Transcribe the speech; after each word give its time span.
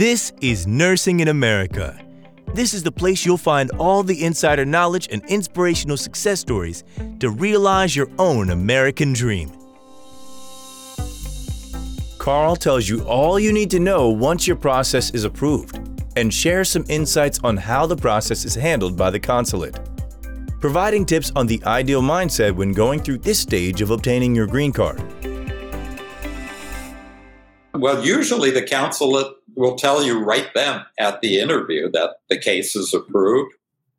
This 0.00 0.32
is 0.40 0.66
Nursing 0.66 1.20
in 1.20 1.28
America. 1.28 2.02
This 2.54 2.72
is 2.72 2.82
the 2.82 2.90
place 2.90 3.26
you'll 3.26 3.36
find 3.36 3.70
all 3.72 4.02
the 4.02 4.24
insider 4.24 4.64
knowledge 4.64 5.10
and 5.12 5.22
inspirational 5.28 5.98
success 5.98 6.40
stories 6.40 6.84
to 7.18 7.28
realize 7.28 7.94
your 7.94 8.08
own 8.18 8.48
American 8.48 9.12
dream. 9.12 9.52
Carl 12.16 12.56
tells 12.56 12.88
you 12.88 13.02
all 13.02 13.38
you 13.38 13.52
need 13.52 13.70
to 13.72 13.78
know 13.78 14.08
once 14.08 14.46
your 14.46 14.56
process 14.56 15.10
is 15.10 15.24
approved 15.24 15.78
and 16.16 16.32
shares 16.32 16.70
some 16.70 16.86
insights 16.88 17.38
on 17.44 17.58
how 17.58 17.84
the 17.84 17.94
process 17.94 18.46
is 18.46 18.54
handled 18.54 18.96
by 18.96 19.10
the 19.10 19.20
consulate, 19.20 19.78
providing 20.62 21.04
tips 21.04 21.30
on 21.36 21.46
the 21.46 21.62
ideal 21.66 22.00
mindset 22.00 22.52
when 22.52 22.72
going 22.72 23.00
through 23.00 23.18
this 23.18 23.38
stage 23.38 23.82
of 23.82 23.90
obtaining 23.90 24.34
your 24.34 24.46
green 24.46 24.72
card. 24.72 25.02
Well, 27.74 28.02
usually 28.02 28.50
the 28.50 28.62
consulate 28.62 29.39
will 29.60 29.76
tell 29.76 30.02
you 30.02 30.18
right 30.18 30.48
then 30.54 30.82
at 30.98 31.20
the 31.20 31.38
interview 31.38 31.90
that 31.90 32.16
the 32.28 32.38
case 32.38 32.74
is 32.74 32.92
approved, 32.94 33.54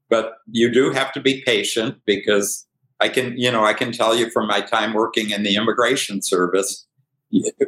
but 0.10 0.38
you 0.52 0.72
do 0.72 0.92
have 0.92 1.14
to 1.14 1.22
be 1.22 1.42
patient 1.46 2.02
because 2.06 2.66
I 3.00 3.08
can, 3.10 3.38
you 3.38 3.52
know, 3.52 3.64
I 3.64 3.74
can 3.74 3.92
tell 3.92 4.16
you 4.16 4.30
from 4.32 4.48
my 4.48 4.62
time 4.62 4.94
working 4.94 5.30
in 5.30 5.44
the 5.44 5.56
immigration 5.56 6.22
service, 6.22 6.86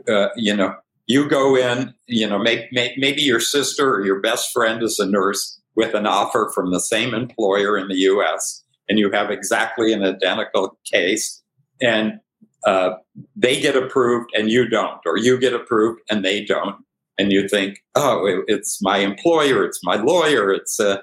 uh, 0.09 0.27
you 0.35 0.55
know, 0.55 0.75
you 1.07 1.27
go 1.27 1.55
in, 1.55 1.93
you 2.07 2.27
know, 2.27 2.39
may, 2.39 2.67
may, 2.71 2.93
maybe 2.97 3.21
your 3.21 3.39
sister 3.39 3.95
or 3.95 4.05
your 4.05 4.19
best 4.19 4.51
friend 4.51 4.81
is 4.83 4.99
a 4.99 5.05
nurse 5.05 5.59
with 5.75 5.93
an 5.93 6.05
offer 6.05 6.51
from 6.53 6.71
the 6.71 6.79
same 6.79 7.13
employer 7.13 7.77
in 7.77 7.87
the 7.87 7.97
US, 8.11 8.63
and 8.89 8.99
you 8.99 9.11
have 9.11 9.31
exactly 9.31 9.93
an 9.93 10.03
identical 10.03 10.77
case, 10.85 11.41
and 11.81 12.19
uh, 12.65 12.91
they 13.35 13.59
get 13.59 13.75
approved 13.75 14.29
and 14.35 14.49
you 14.49 14.67
don't, 14.67 15.01
or 15.05 15.17
you 15.17 15.37
get 15.37 15.53
approved 15.53 15.99
and 16.09 16.23
they 16.23 16.43
don't. 16.45 16.75
And 17.17 17.31
you 17.31 17.47
think, 17.47 17.79
oh, 17.95 18.43
it's 18.47 18.81
my 18.81 18.97
employer, 18.97 19.63
it's 19.63 19.81
my 19.83 19.95
lawyer, 19.95 20.51
it's 20.51 20.79
uh, 20.79 20.97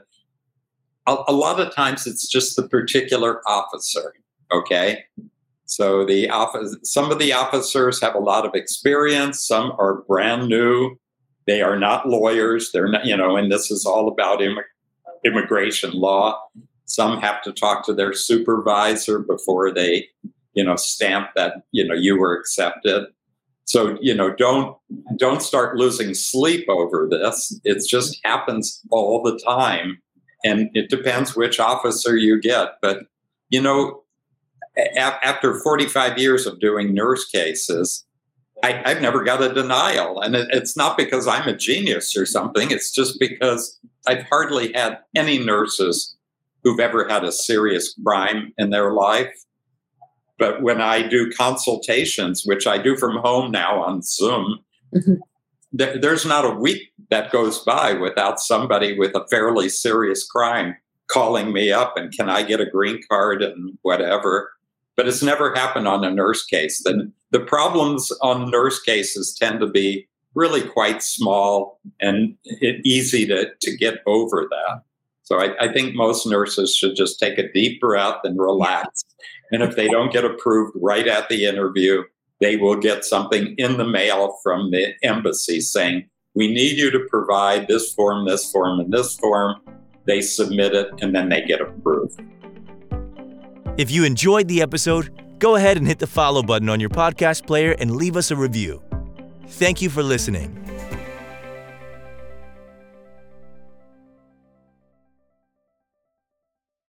a, 1.07 1.17
a 1.29 1.33
lot 1.33 1.61
of 1.61 1.75
times 1.75 2.07
it's 2.07 2.29
just 2.29 2.57
the 2.57 2.69
particular 2.69 3.41
officer. 3.49 4.15
Okay. 4.53 5.05
So 5.67 6.05
the 6.05 6.29
office, 6.31 6.77
some 6.83 7.13
of 7.13 7.21
the 7.21 7.33
officers 7.33 8.01
have 8.01 8.17
a 8.17 8.21
lot 8.21 8.45
of 8.45 8.55
experience. 8.55 9.47
Some 9.47 9.73
are 9.79 10.03
brand 10.03 10.49
new. 10.49 10.97
They 11.47 11.63
are 11.63 11.79
not 11.79 12.09
lawyers. 12.09 12.73
They're 12.73 12.89
not, 12.89 13.07
you 13.07 13.17
know, 13.17 13.37
and 13.37 13.53
this 13.53 13.71
is 13.71 13.87
all 13.87 14.09
about 14.09 14.43
Im- 14.43 14.59
immigration 15.25 15.93
law. 15.93 16.41
Some 16.87 17.21
have 17.21 17.41
to 17.43 17.53
talk 17.53 17.87
to 17.87 17.95
their 17.95 18.13
supervisor 18.13 19.21
before 19.21 19.73
they, 19.73 20.09
you 20.55 20.65
know, 20.65 20.75
stamp 20.75 21.31
that 21.37 21.63
you 21.71 21.87
know 21.87 21.95
you 21.95 22.19
were 22.19 22.37
accepted. 22.37 23.07
So 23.71 23.97
you 24.01 24.15
know, 24.17 24.35
don't 24.35 24.77
don't 25.17 25.43
start 25.43 25.77
losing 25.77 26.13
sleep 26.13 26.69
over 26.69 27.07
this. 27.09 27.57
It 27.63 27.81
just 27.89 28.19
happens 28.25 28.83
all 28.91 29.23
the 29.23 29.39
time, 29.39 30.03
and 30.45 30.71
it 30.75 30.91
depends 30.91 31.37
which 31.37 31.61
officer 31.61 32.17
you 32.17 32.41
get. 32.41 32.71
But 32.83 33.05
you 33.49 33.63
know, 33.63 34.03
after 34.97 35.61
45 35.61 36.19
years 36.19 36.49
of 36.49 36.59
doing 36.59 36.93
nurse 36.93 37.29
cases, 37.29 38.05
I, 38.65 38.73
have 38.89 39.03
never 39.03 39.23
got 39.23 39.41
a 39.41 39.55
denial. 39.55 40.21
And 40.21 40.35
it, 40.35 40.49
it's 40.51 40.77
not 40.77 40.99
because 40.99 41.29
I'm 41.29 41.47
a 41.47 41.57
genius 41.57 42.17
or 42.17 42.27
something, 42.27 42.73
it's 42.73 42.93
just 42.93 43.21
because 43.21 43.79
I've 44.05 44.25
hardly 44.25 44.73
had 44.73 44.99
any 45.15 45.39
nurses 45.39 46.17
who've 46.65 46.81
ever 46.81 47.09
had 47.09 47.23
a 47.23 47.31
serious 47.31 47.97
crime 48.05 48.53
in 48.59 48.71
their 48.71 48.93
life. 48.95 49.33
But 50.41 50.63
when 50.63 50.81
I 50.81 51.07
do 51.07 51.31
consultations, 51.31 52.43
which 52.45 52.67
I 52.67 52.79
do 52.79 52.97
from 52.97 53.19
home 53.19 53.53
now 53.53 53.81
on 53.81 54.03
Zoom, 54.03 54.59
mm-hmm. 54.93 55.15
th- 55.79 56.01
there's 56.01 56.27
not 56.27 56.45
a 56.45 56.51
week 56.51 56.93
that 57.11 57.31
goes 57.31 57.63
by 57.63 57.93
without 57.93 58.41
somebody 58.41 58.99
with 58.99 59.15
a 59.15 59.27
fairly 59.29 59.69
serious 59.69 60.27
crime 60.27 60.77
calling 61.09 61.53
me 61.53 61.71
up 61.71 61.95
and 61.97 62.13
can 62.13 62.29
I 62.29 62.43
get 62.43 62.61
a 62.61 62.67
green 62.67 63.01
card 63.09 63.43
and 63.43 63.79
whatever 63.83 64.51
but 65.01 65.09
it's 65.09 65.23
never 65.23 65.55
happened 65.55 65.89
on 65.89 66.05
a 66.05 66.11
nurse 66.11 66.45
case. 66.45 66.83
The, 66.83 67.11
the 67.31 67.41
problems 67.41 68.13
on 68.21 68.51
nurse 68.51 68.83
cases 68.83 69.35
tend 69.35 69.61
to 69.61 69.67
be 69.67 70.07
really 70.35 70.61
quite 70.61 71.03
small 71.03 71.81
and 72.03 72.37
easy 72.85 73.27
to, 73.27 73.47
to 73.63 73.77
get 73.79 74.01
over 74.07 74.47
that. 74.51 74.83
So 75.23 75.39
I, 75.39 75.55
I, 75.61 75.73
think 75.73 75.95
most 75.95 76.27
nurses 76.27 76.75
should 76.75 76.97
just 76.97 77.21
take 77.21 77.39
a 77.39 77.53
deep 77.53 77.81
breath 77.81 78.17
and 78.25 78.39
relax. 78.39 79.05
And 79.53 79.63
if 79.63 79.77
they 79.77 79.87
don't 79.87 80.13
get 80.13 80.25
approved 80.25 80.77
right 80.81 81.07
at 81.07 81.29
the 81.29 81.45
interview, 81.45 82.03
they 82.41 82.57
will 82.57 82.77
get 82.77 83.05
something 83.05 83.55
in 83.59 83.77
the 83.77 83.87
mail 83.87 84.39
from 84.43 84.71
the 84.71 84.95
embassy 85.03 85.61
saying, 85.61 86.09
We 86.35 86.53
need 86.53 86.79
you 86.79 86.91
to 86.91 87.07
provide 87.11 87.69
this 87.69 87.93
form, 87.95 88.27
this 88.27 88.51
form, 88.51 88.81
and 88.81 88.93
this 88.93 89.17
form. 89.17 89.61
They 90.07 90.21
submit 90.21 90.75
it 90.75 90.89
and 91.01 91.15
then 91.15 91.29
they 91.29 91.43
get 91.43 91.61
approved. 91.61 92.21
If 93.77 93.91
you 93.91 94.05
enjoyed 94.05 94.49
the 94.49 94.63
episode, 94.63 95.39
go 95.39 95.57
ahead 95.57 95.77
and 95.77 95.87
hit 95.87 95.99
the 95.99 96.07
follow 96.07 96.43
button 96.43 96.69
on 96.69 96.81
your 96.81 96.91
podcast 96.91 97.47
player 97.47 97.77
and 97.79 97.97
leave 97.97 98.17
us 98.17 98.31
a 98.31 98.37
review. 98.37 98.83
Thank 99.47 99.83
you 99.83 99.91
for 99.91 100.03
listening. 100.03 100.70